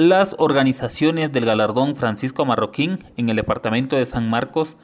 [0.00, 4.78] Las organizaciones del galardón Francisco Marroquín en el departamento de San Marcos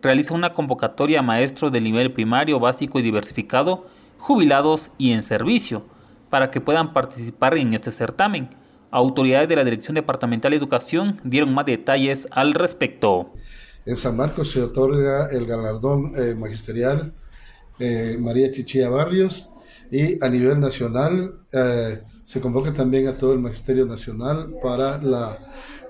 [0.00, 3.88] realizan una convocatoria a maestros del nivel primario, básico y diversificado,
[4.18, 5.82] jubilados y en servicio,
[6.30, 8.50] para que puedan participar en este certamen.
[8.92, 13.32] Autoridades de la Dirección Departamental de Educación dieron más detalles al respecto.
[13.86, 17.12] En San Marcos se otorga el galardón eh, magisterial
[17.80, 19.50] eh, María Chichilla Barrios
[19.90, 25.38] y a nivel nacional eh, se convoca también a todo el Magisterio Nacional para la,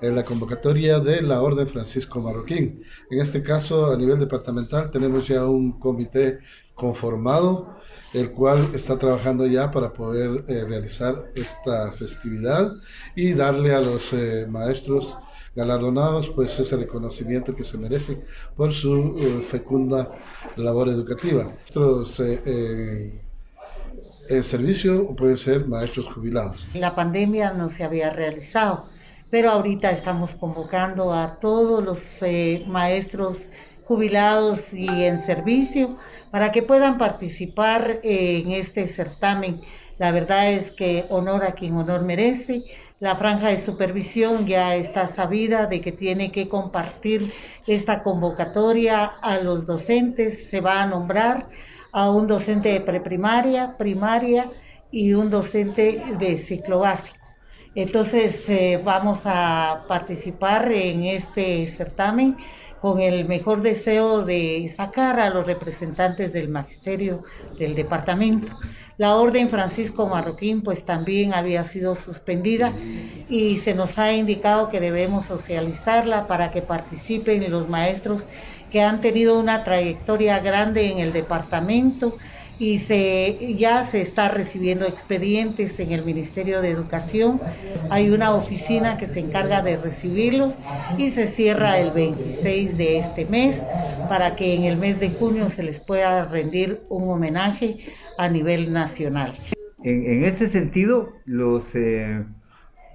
[0.01, 2.83] la convocatoria de la Orden Francisco Marroquín.
[3.09, 6.39] En este caso, a nivel departamental, tenemos ya un comité
[6.73, 7.75] conformado,
[8.13, 12.71] el cual está trabajando ya para poder eh, realizar esta festividad
[13.15, 15.17] y darle a los eh, maestros
[15.55, 18.23] galardonados pues ese reconocimiento que se merecen
[18.55, 20.11] por su fecunda
[20.55, 21.51] labor educativa.
[24.29, 26.67] El servicio pueden ser maestros jubilados.
[26.73, 28.85] La pandemia no se había realizado,
[29.29, 33.37] pero ahorita estamos convocando a todos los eh, maestros
[33.85, 35.97] jubilados y en servicio
[36.31, 39.59] para que puedan participar en este certamen.
[39.97, 42.63] La verdad es que honor a quien honor merece.
[42.99, 47.33] La franja de supervisión ya está sabida de que tiene que compartir
[47.67, 51.47] esta convocatoria a los docentes, se va a nombrar
[51.91, 54.49] a un docente de preprimaria, primaria
[54.91, 57.17] y un docente de ciclo básico.
[57.73, 62.35] Entonces eh, vamos a participar en este certamen
[62.81, 67.23] con el mejor deseo de sacar a los representantes del magisterio
[67.59, 68.47] del departamento.
[68.97, 72.73] La orden Francisco Marroquín pues también había sido suspendida
[73.29, 78.23] y se nos ha indicado que debemos socializarla para que participen los maestros
[78.71, 82.17] que han tenido una trayectoria grande en el departamento
[82.57, 87.41] y se, ya se está recibiendo expedientes en el Ministerio de Educación.
[87.89, 90.53] Hay una oficina que se encarga de recibirlos
[90.97, 93.59] y se cierra el 26 de este mes
[94.07, 97.79] para que en el mes de junio se les pueda rendir un homenaje
[98.19, 99.33] a nivel nacional.
[99.83, 102.23] En, este sentido, los, eh,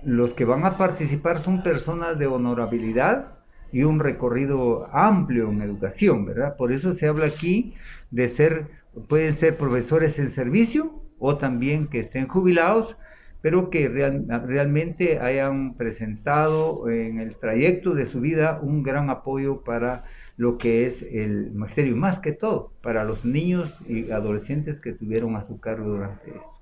[0.05, 3.36] los que van a participar son personas de honorabilidad
[3.73, 6.57] y un recorrido amplio en educación, ¿verdad?
[6.57, 7.75] Por eso se habla aquí
[8.11, 8.67] de ser,
[9.09, 12.97] pueden ser profesores en servicio o también que estén jubilados,
[13.43, 20.05] pero que realmente hayan presentado en el trayecto de su vida un gran apoyo para
[20.37, 25.37] lo que es el magisterio, más que todo, para los niños y adolescentes que tuvieron
[25.37, 26.56] a su cargo durante esto.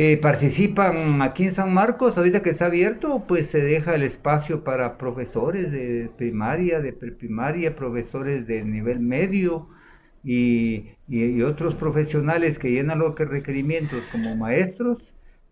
[0.00, 4.62] Eh, participan aquí en San Marcos, ahorita que está abierto, pues se deja el espacio
[4.62, 9.70] para profesores de primaria, de preprimaria, profesores de nivel medio
[10.22, 10.90] y,
[11.42, 14.98] otros profesionales que llenan los requerimientos como maestros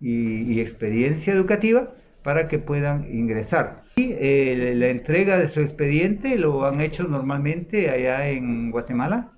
[0.00, 3.82] y, experiencia educativa para que puedan ingresar.
[3.96, 9.32] Y eh, la entrega de su expediente lo han hecho normalmente allá en Guatemala,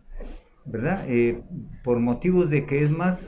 [0.66, 1.06] ¿verdad?
[1.08, 1.40] Eh,
[1.82, 3.26] por motivos de que es más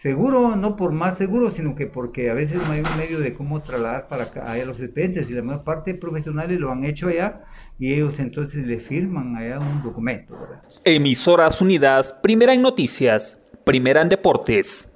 [0.00, 3.34] seguro, no por más seguro, sino que porque a veces no hay un medio de
[3.34, 7.08] cómo trasladar para acá, los expedientes y la mayor parte de profesionales lo han hecho
[7.08, 7.44] allá
[7.78, 10.36] y ellos entonces le firman allá un documento.
[10.84, 14.91] Emisoras Unidas, primera en noticias, primera en deportes.